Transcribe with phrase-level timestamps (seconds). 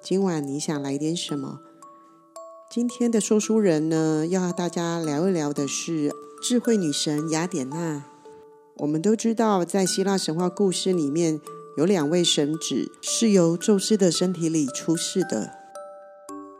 [0.00, 1.58] 今晚你想来点什么？
[2.70, 8.04] 今天的说书人呢，要和大家聊一聊的是智慧女神雅典娜。
[8.76, 11.40] 我们都知道，在希腊神话故事里面，
[11.76, 15.50] 有两位神子是由宙斯的身体里出世的，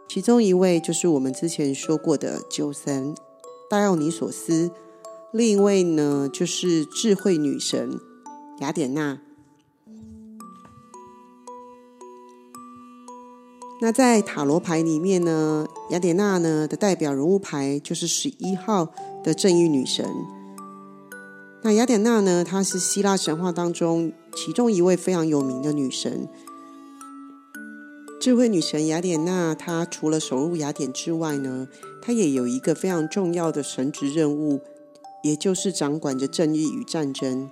[0.08, 3.14] 其中一位就是我们之前说过的酒神
[3.70, 4.72] 戴奥尼索斯，
[5.32, 8.00] 另一位呢就是智慧女神
[8.58, 9.20] 雅典娜。
[13.80, 18.88] 那在塔罗牌里面呢，雅典娜呢的代表人物牌就是十一号
[19.22, 20.04] 的正义女神。
[21.62, 26.28] 那雅典娜呢，她是希腊神话当中其中一位非常有名的女神。
[28.20, 31.68] 智慧女神雅典娜，她除了守护雅典之外呢，
[32.02, 34.60] 她也有一个非常重要的神职任务，
[35.22, 37.48] 也就是掌管着正义与战争。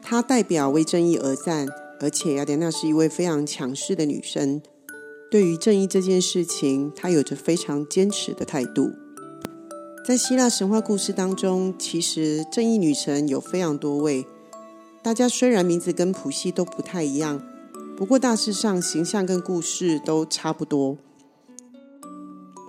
[0.00, 1.66] 她代表为正义而战。
[2.00, 4.62] 而且雅典娜是一位非常强势的女生，
[5.30, 8.92] 对于正义这件事情，她有着非常坚持的态度。
[10.06, 14.24] 在希腊神话故事当中，其实正义女神有非常多位，
[15.02, 17.42] 大家虽然名字跟普希都不太一样，
[17.96, 20.96] 不过大致上形象跟故事都差不多。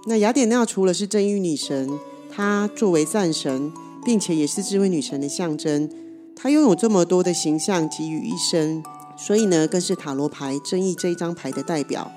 [0.07, 1.89] 那雅典娜除了是正义女神，
[2.30, 3.72] 她作为战神，
[4.03, 5.89] 并且也是智慧女神的象征，
[6.35, 8.83] 她拥有这么多的形象集于一身。
[9.22, 12.09] 所以呢，更是塔罗牌正义这一张牌的代表。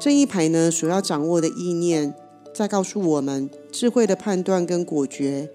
[0.00, 2.12] 正义牌呢，所要掌握的意念，
[2.52, 5.48] 在告诉我们智慧的判断跟果决。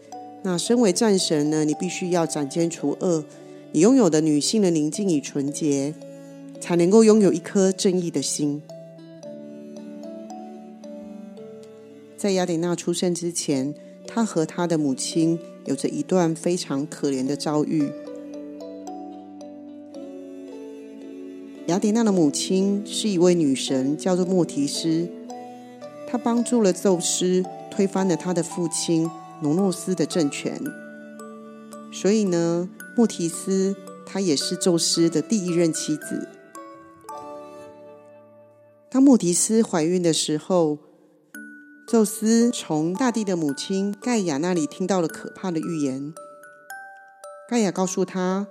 [0.43, 3.25] 那身为战神呢，你必须要斩奸除恶，
[3.73, 5.93] 你拥有的女性的宁静与纯洁，
[6.61, 8.61] 才能够拥有一颗正义的心。
[12.15, 13.73] 在雅典娜出生之前，
[14.07, 17.91] 她和她的母亲有着一段非常可怜的遭遇。
[21.67, 25.09] 雅典娜的母亲是一位女神，叫做莫提斯。
[26.07, 29.09] 她帮助了宙斯推翻了他的父亲
[29.41, 30.61] 努诺斯的政权。
[31.91, 33.75] 所以呢，莫提斯
[34.05, 36.27] 她也是宙斯的第一任妻子。
[38.91, 40.77] 当莫提斯怀孕的时候，
[41.87, 46.13] 宙斯从大地的母亲盖亚那里听到了可怕的预言。
[47.49, 48.45] 盖亚告诉他。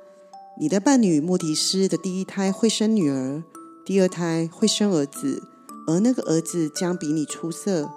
[0.56, 3.42] 你的伴侣莫提斯的第一胎会生女儿，
[3.84, 5.42] 第二胎会生儿子，
[5.88, 7.90] 而那个儿子将比你出色，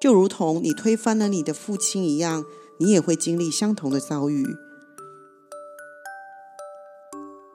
[0.00, 2.44] 就如同你推翻了你的父亲一样，
[2.78, 4.46] 你也会经历相同的遭遇。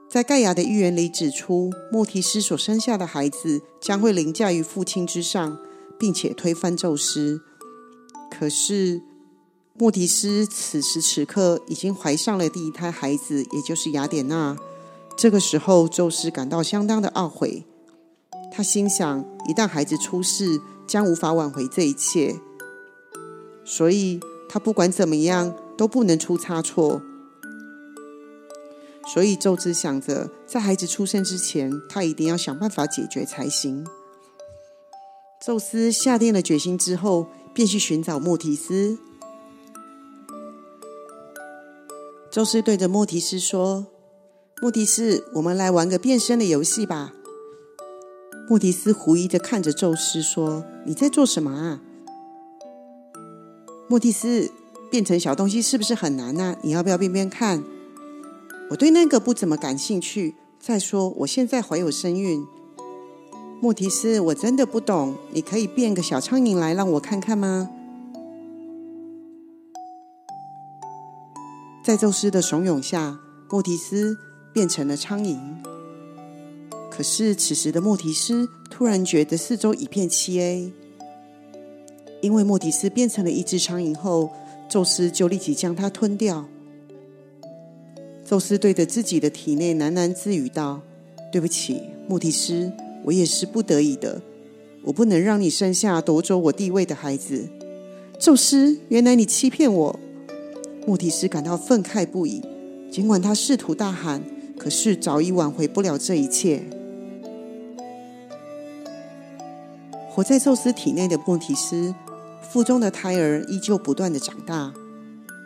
[0.09, 5.58] 在盖亚的预言里指出，莫提斯所生下的孩子将会凌驾于父亲之上，
[5.98, 7.42] 并且推翻宙斯。
[8.30, 9.02] 可是。
[9.81, 14.56] 莫提斯此时此刻已经怀上了第一胎孩子，也就是雅典娜。
[15.18, 17.66] 这个时候，宙斯感到相当的懊悔。
[18.52, 22.36] 他心想，一旦孩子出世，将无法挽回这一切，
[23.66, 27.02] 所以他不管怎么样都不能出差错。
[29.12, 33.84] 所以，宙斯想着，在孩子出生之前，他一定要想办法解决才行。
[35.44, 39.00] 宙斯下定了决心之后，便去寻找莫提斯。
[42.31, 43.86] 宙斯对着莫提斯说
[44.64, 47.12] ：“莫提斯，我们来玩个变身的游戏吧。”
[48.47, 51.81] 莫提斯狐疑的看着宙斯说：“你在做什么啊？”
[53.90, 54.50] 莫提斯，
[54.90, 56.56] 变成小东西是不是很难呢？
[56.62, 57.62] 你要不要变变看？
[58.70, 60.36] 我对那个不怎么感兴趣。
[60.58, 62.46] 再说，我现在怀有身孕。
[63.59, 67.70] 莫提斯，我真的不懂，你可以变个小苍蝇来让我看看吗？
[71.83, 73.19] 在宙斯的怂恿下，
[73.49, 74.16] 莫提斯
[74.53, 75.37] 变成了苍蝇。
[76.91, 80.72] 可是此时的莫提斯突然觉得四周一片漆黑，
[82.22, 84.29] 因为莫提斯变成了一只苍蝇后，
[84.69, 86.45] 宙斯就立即将它吞掉。
[88.23, 90.81] 宙斯对着自己的体内喃喃自语道
[91.33, 92.72] ：“对不起，莫提斯，
[93.03, 94.22] 我也是不得已的，
[94.83, 97.49] 我不能让你生下夺走我地位的孩子。”
[98.19, 99.99] 宙斯，原来你欺骗我！
[100.85, 102.41] 莫提斯感到愤慨不已，
[102.91, 104.23] 尽管他试图大喊，
[104.57, 106.63] 可是早已挽回不了这一切。
[110.09, 111.93] 活在宙斯体内的莫提斯，
[112.41, 114.73] 腹中的胎儿依旧不断的长大。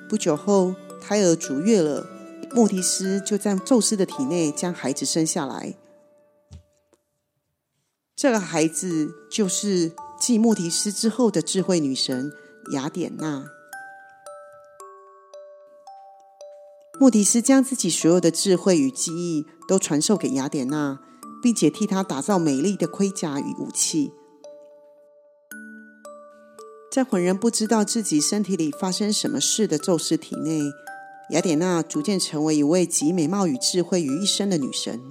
[0.09, 2.07] 不久后，胎儿足月了，
[2.51, 5.75] 莫提斯就在宙斯的体内将孩子生下来。
[8.15, 12.31] 这个孩子就是继莫提斯之后的智慧女神
[12.71, 13.54] 雅典娜。
[16.97, 20.99] 莫迪斯将自己所有的智慧与记忆都传授给雅典娜，
[21.43, 24.11] 并且替她打造美丽的盔甲与武器。
[26.89, 30.61] 在浑然不知道自己身体里发生什么事的宙斯体内，
[31.31, 35.01] 雅典娜逐渐成为一位集美貌与智慧于一身的女神。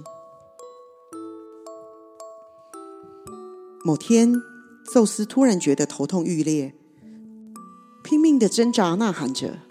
[3.83, 4.33] 某天，
[4.91, 6.73] 宙斯突然觉得头痛欲裂，
[8.03, 9.64] 拼命的挣扎，呐喊着。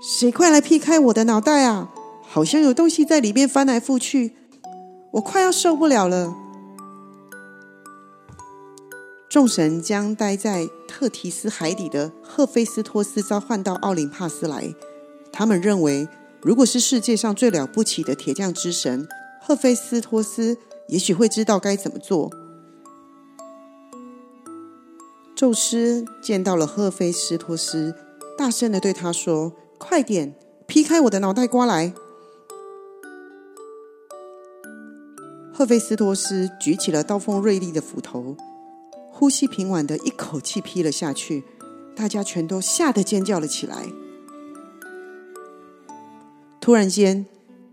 [0.00, 1.90] 谁快来劈开我的脑袋啊！
[2.22, 4.34] 好像有东西在里面翻来覆去，
[5.12, 6.34] 我快要受不了了。
[9.28, 14.74] 众神将待在特提斯海底的赫菲斯托斯召唤到奥林帕斯来。
[15.30, 16.08] 他们认为，
[16.40, 19.06] 如果是世界上最了不起的铁匠之神
[19.42, 20.56] 赫菲斯托斯，
[20.88, 22.30] 也许会知道该怎么做。
[25.36, 27.94] 宙斯见到了赫菲斯托斯，
[28.38, 29.52] 大声的对他说。
[29.80, 30.34] 快点
[30.66, 31.94] 劈开我的脑袋瓜来！
[35.52, 38.36] 赫菲斯托斯举起了刀锋锐利的斧头，
[39.10, 41.42] 呼吸平稳的一口气劈了下去，
[41.96, 43.86] 大家全都吓得尖叫了起来。
[46.60, 47.24] 突然间，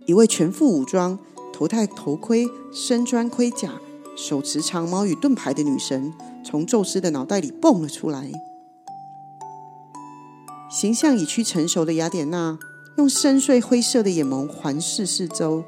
[0.05, 1.19] 一位全副武装、
[1.51, 3.73] 头戴头盔、身穿盔甲、
[4.15, 6.13] 手持长矛与盾牌的女神，
[6.43, 8.31] 从宙斯的脑袋里蹦了出来。
[10.69, 12.59] 形象已趋成熟的雅典娜，
[12.97, 15.63] 用深邃灰色的眼眸环视四周，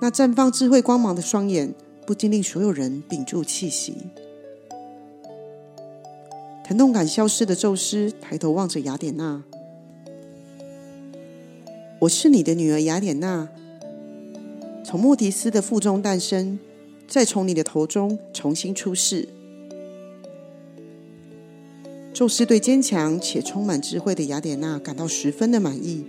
[0.00, 1.72] 那绽放智慧光芒的双眼，
[2.04, 3.94] 不禁令所有人屏住气息。
[6.64, 9.42] 疼痛感消失的宙斯抬头望着雅典娜
[12.00, 13.48] ：“我是你的女儿雅典娜，
[14.84, 16.58] 从莫迪斯的腹中诞生，
[17.06, 19.28] 再从你的头中重新出世。”
[22.18, 26.04] 宙斯对坚强且充满智慧的雅典娜感到十分的满意。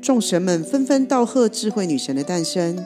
[0.00, 2.82] 众神们纷纷道贺智慧女神的诞生，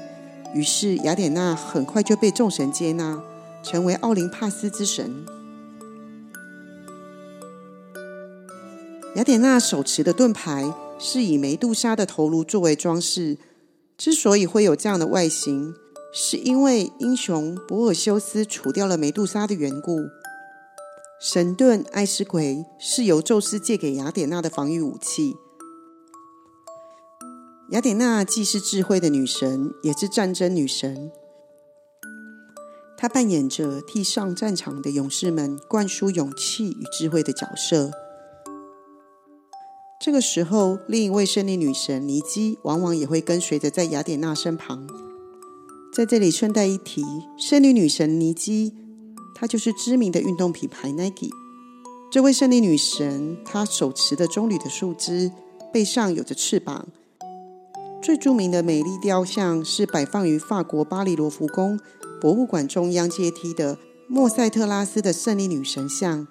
[0.57, 3.23] 于是雅典娜很快就被众神接纳，
[3.63, 5.09] 成为奥林帕斯之神。
[9.15, 13.39] 雅典娜手持的盾牌是以梅杜莎的头颅作为装饰，
[13.97, 15.73] 之所以会有这样的外形，
[16.13, 20.01] 是因为英雄博尔修斯除掉了梅杜莎的缘故。
[21.27, 25.35] 神盾爱斯魁是由宙斯借给雅典娜的防御武器。
[27.71, 31.11] 雅典娜既是智慧的女神，也是战争女神。
[32.99, 37.91] 她扮演着替上战场的勇士们灌输勇气与智慧的角色。
[39.99, 44.87] 这个时候，另一位胜利女神尼基往往也会跟随着在雅典娜身旁。
[45.91, 47.03] 在这里顺带一提，
[47.39, 48.75] 胜利女神尼基。
[49.35, 51.31] 她就是知名的运动品牌 Nike。
[52.11, 55.33] 这位胜利女神，她手持的棕榈的树枝，
[55.73, 56.87] 背上有着翅膀。
[58.01, 61.81] 最著名的美丽雕像是摆放于法国巴黎罗浮宫
[62.21, 63.79] 博物馆中央阶梯的
[64.09, 66.27] 莫塞特拉斯的胜利女神像。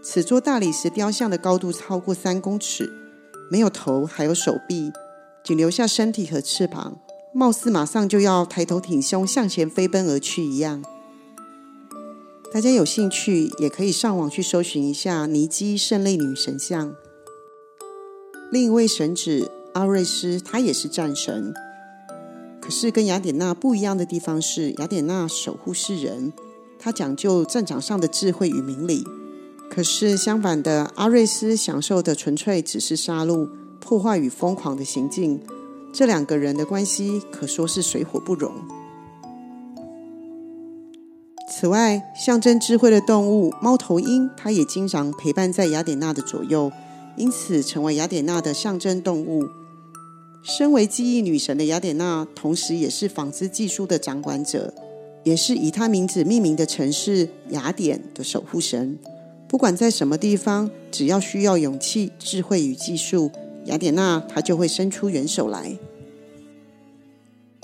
[0.00, 2.90] 此座大理石雕像的高度超过三公尺，
[3.50, 4.92] 没有头，还有手臂，
[5.44, 6.96] 仅留下身体和翅膀，
[7.34, 10.82] 貌似马上就要抬头挺胸向前飞奔而去一样。
[12.50, 16.94] 大家有兴趣也可以上网去搜寻一下尼基胜利女神像。
[18.50, 21.52] 另一位神指阿瑞斯，他也是战神，
[22.58, 26.32] 可是跟雅典娜不一样的地方是，雅典娜守护世人，
[26.78, 29.02] 他讲究战场上的智慧与明理；
[29.70, 33.46] 可是相反的，阿瑞斯享受的纯粹只是杀戮、
[33.78, 35.38] 破坏与疯狂的行径。
[35.92, 38.50] 这两个人的关系可说是水火不容。
[41.60, 46.70] 此外，象征智慧的动物猫头鹰，它也经常陪伴在雅典娜的左右，
[47.16, 49.44] 因此成为雅典娜的象征动物。
[50.40, 54.72] 身为记忆女神的雅典娜，同时也是纺织技术的掌管者，
[55.24, 58.96] 也是以她名字命名的城市雅典的守护神。
[59.48, 63.32] 不管在什么地方，只要需要勇气、智慧与技术，
[63.64, 65.76] 雅典娜她就会伸出援手来。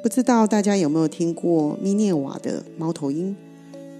[0.02, 3.36] 不知道大家有没有听过密涅瓦的猫头鹰？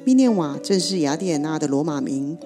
[0.04, 2.36] 密涅瓦正是雅典娜的罗马名。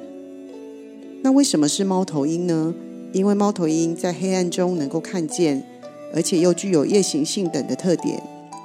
[1.22, 2.72] 那为什么是猫头鹰呢？
[3.12, 5.66] 因为猫头鹰在黑暗中能够看见，
[6.14, 8.22] 而且又具有夜行性等的特点，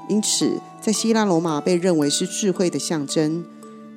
[0.08, 3.44] 因此在希腊罗马被认为是智慧的象征。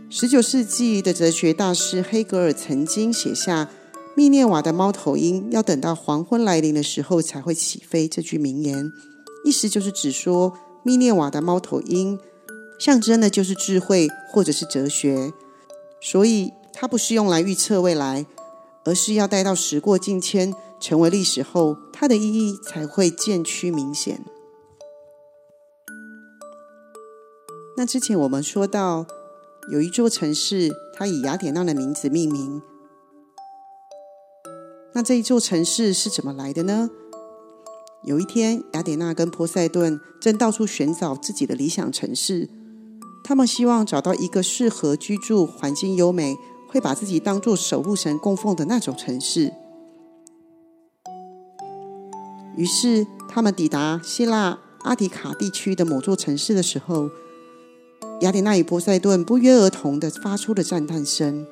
[0.09, 3.69] 十九世纪的哲学大师黑格尔曾经写下
[4.17, 8.91] “密涅瓦的猫头鹰要等到黄昏来临的时候才会起飞”这句名言，
[9.45, 12.19] 意思就是指说密涅瓦的猫头鹰
[12.79, 15.33] 象征的就是智慧或者是哲学，
[16.01, 18.27] 所以它不是用来预测未来，
[18.85, 24.25] 而是要待到时过境迁成为历史后，它的意义才会渐趋明显。
[27.79, 29.07] 那之前我们说到，
[29.71, 32.63] 有一座城市，它以雅典娜的名字命名。
[34.95, 36.89] 那这一座城市是怎么来的呢？
[38.05, 42.49] 有一天，雅典娜跟波塞顿正到处寻找自己的理想城市，
[43.29, 46.37] 他们希望找到一个适合居住、环境优美、
[46.69, 49.53] 会把自己当做守护神供奉的那种城市。
[52.57, 57.11] 于是，他们抵达希腊阿提卡地区的某座城市的时候。
[58.21, 61.45] 雅典娜与波塞顿不约而同的发出了赞叹声，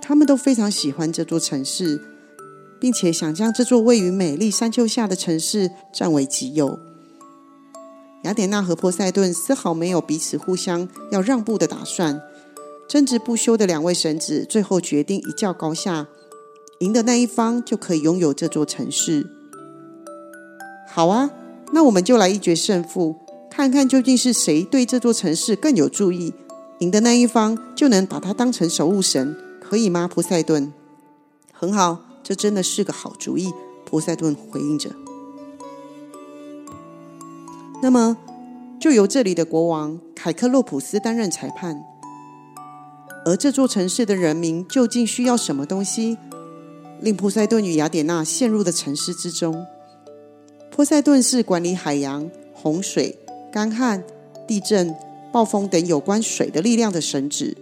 [0.00, 2.02] 他们都非常喜欢这座城市，
[2.80, 6.78] 并且想将这座位于美丽山丘下的城市占为己有。
[8.22, 12.20] 雅典娜和波塞顿丝毫没有彼此互相要让步的打算，
[12.86, 16.06] 争执不休的两位神子最后决定一较高下，
[16.80, 19.26] 赢的那一方就可以拥有这座城市。
[20.86, 21.30] 好啊，
[21.72, 23.16] 那我们就来一决胜负。
[23.50, 26.32] 看看究竟是谁对这座城市更有注意，
[26.78, 30.06] 赢的那一方就能把它当成守护神，可以吗？
[30.06, 30.72] 波塞顿，
[31.52, 33.50] 很好，这真的是个好主意。
[33.84, 34.90] 波塞顿回应着。
[37.82, 38.16] 那么，
[38.78, 41.82] 就由这里的国王凯克洛普斯担任裁判。
[43.24, 46.16] 而这座城市的人民究竟需要什么东西，
[47.00, 49.66] 令波塞顿与雅典娜陷入的沉思之中？
[50.70, 53.16] 波塞顿是管理海洋、洪水。
[53.52, 54.00] 干旱、
[54.46, 54.94] 地震、
[55.32, 57.56] 暴风等有关水的力量的神旨，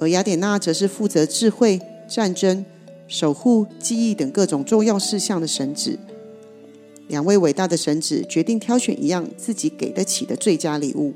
[0.00, 2.66] 而雅典娜则是负责智慧、战争、
[3.06, 5.96] 守护、记忆等各种重要事项的神旨。
[7.08, 11.14] 两位伟大的神子决定挑选一样自己给得起的最佳礼物。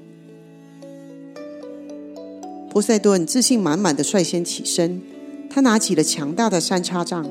[2.71, 5.03] 波塞顿自信满满的率先起身，
[5.49, 7.29] 他拿起了强大的三叉杖，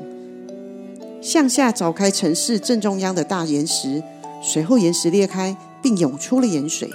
[1.22, 4.02] 向下凿开城市正中央的大岩石，
[4.42, 5.56] 随后岩石裂开。
[5.82, 6.90] 并涌出了盐水，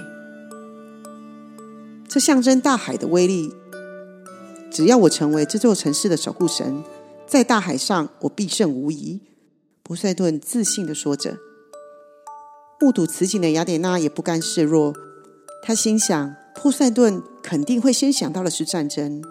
[2.06, 3.52] 这象征大海的威力。
[4.70, 6.84] 只要我成为这座城市的守护神，
[7.26, 9.18] 在大海上我必胜无疑。
[9.82, 11.36] 波塞顿自信的说着。
[12.80, 14.94] 目睹此景的雅典娜也不甘示弱，
[15.62, 19.22] 她心想：波塞顿肯定会先想到的是战争。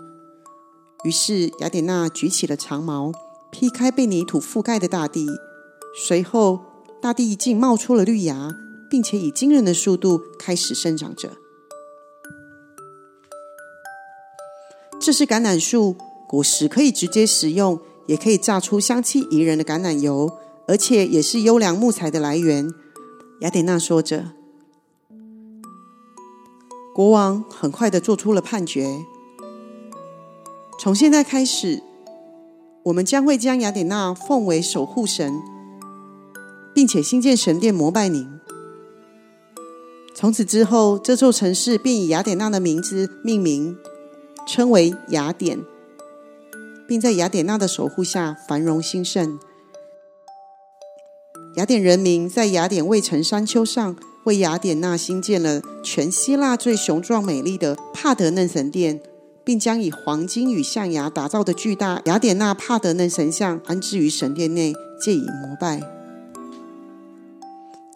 [1.04, 3.12] 于是，雅典娜举起了长矛，
[3.52, 5.28] 劈开被泥土覆盖的大地，
[6.08, 6.60] 随后
[7.02, 8.56] 大地竟冒出了绿芽。
[8.88, 11.32] 并且以惊人的速度开始生长着。
[15.02, 15.98] 这是橄榄树
[16.28, 20.32] 果实，可以直接食用，也可以榨出香气宜人的橄榄油，
[20.68, 22.70] 而且也是优良木材的来源。
[23.42, 24.32] 雅典娜说着。
[26.94, 29.06] 国王很快的做出了判决：
[30.80, 31.84] 从现在开始，
[32.84, 35.34] 我们将会将雅典娜奉为守护神，
[36.74, 38.40] 并且新建神殿膜拜您。
[40.14, 43.78] 从此之后，这座城市便以雅典娜的名字命名，
[44.48, 45.62] 称为雅典，
[46.88, 49.38] 并在雅典娜的守护下繁荣兴盛。
[51.56, 53.96] 雅典人民在雅典卫城山丘上
[54.26, 59.00] 为雅典娜兴建了全希腊最雄壮美丽的帕德嫩神殿，
[59.46, 65.82] 并将以黄金与象牙打造的巨大雅典娜帕德嫩神像安置于神殿内，借以膜拜。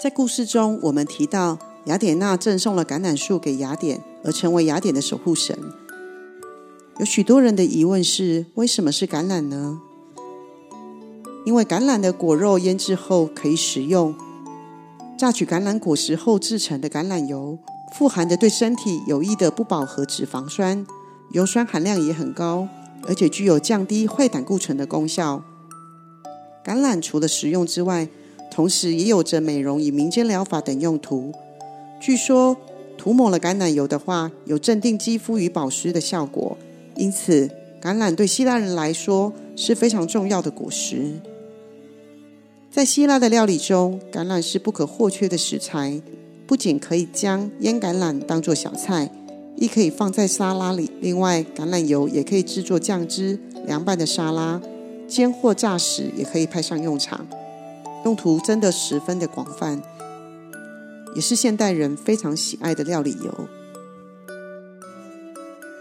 [0.01, 1.60] 在故事中，我们提到。
[1.86, 5.58] 雅典娜赠送了橄榄树给雅典，而成为雅典的守护神。
[7.00, 9.80] 有许多人的疑问是：为什么是橄榄呢？
[11.46, 14.13] 因为橄榄的果肉腌制后可以食用，
[15.17, 17.58] 榨取橄榄果实后制成的橄榄油，
[17.93, 20.86] 富含着对身体有益的不饱和脂肪酸，
[21.31, 22.67] 油酸含量也很高，
[23.08, 25.43] 而且具有降低坏胆固醇的功效。
[26.63, 28.08] 橄榄除了食用之外，
[28.51, 31.31] 同时也有着美容与民间疗法等用途。
[32.00, 32.55] 据说
[32.98, 36.58] 涂抹了橄榄油的话，有镇定肌肤与保湿的效果。
[36.96, 37.50] 因此，
[37.81, 41.20] 橄榄对希腊人来说是非常重要的果实。
[42.72, 46.01] 在希腊的料理中，橄榄是不可或缺的食材。
[46.48, 49.12] 不仅可以将腌橄榄当做小菜，
[49.58, 50.89] 亦可以放在沙拉里。
[51.01, 53.38] 另外，橄榄油也可以制作酱汁、
[53.68, 54.60] 凉拌的沙拉、
[55.08, 57.28] 煎或炸时也可以派上用场，
[58.06, 59.80] 用途真的十分的广泛。
[61.16, 63.48] 也是现代人非常喜爱的料理油。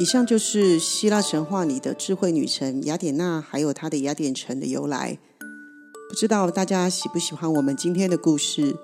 [0.00, 5.18] 以上就是希腊神话里的智慧女神雅典娜，还有她的雅典城的由来。
[6.08, 8.76] 不知道大家喜不喜欢我们今天的故事？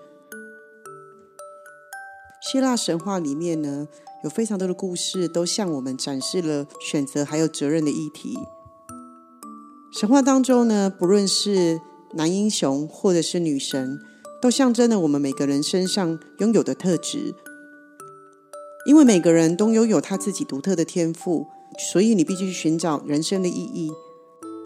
[2.42, 3.86] 希腊神话里面呢，
[4.24, 8.36] 有非常多的故事，都向我们展示了选择还有责任的议题。
[9.92, 11.80] 神话当中呢，不论是
[12.14, 14.00] 男英雄或者是女神，
[14.42, 17.36] 都象征了我们每个人身上拥有的特质。
[18.86, 21.46] 因为每个人都拥有他自己独特的天赋，
[21.78, 23.90] 所以你必须寻找人生的意义。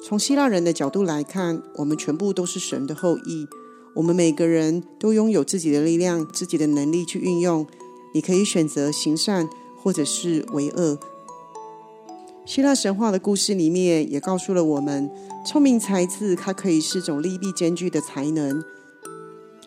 [0.04, 3.46] 从希腊人的角度来看，我们全部都是神的后裔。
[3.94, 7.66] 我们每个人都拥有自己的力量、自己的能力去运用。
[8.14, 10.98] 你可以选择行善，或者是为恶。
[12.46, 15.10] 希腊神话的故事里面也告诉了我们，
[15.44, 18.62] 聪明才智它可以是种利弊兼具的才能。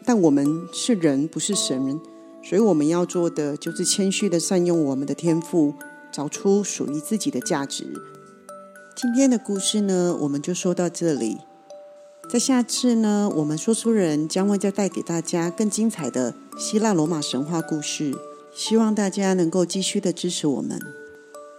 [0.05, 1.99] 但我们是人，不是神。
[2.43, 5.73] 所以我们要做的就是谦虚的善用我们的天赋，
[6.11, 7.85] 找出属于自己的价值。
[8.95, 11.37] 今天的故事呢，我们就说到这里。
[12.29, 18.13] 在下次呢，我们说书人将会再带给大家更精彩的希腊罗马神话故事。
[18.53, 20.79] 希望大家能够继续的支持我们。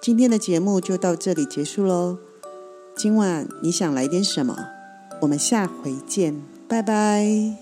[0.03, 2.19] 今天的节目就到这里结束喽。
[2.97, 4.57] 今晚你想来点什么？
[5.23, 7.62] 我们下回见，拜拜。